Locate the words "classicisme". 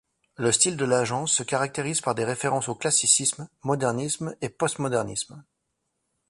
2.73-3.47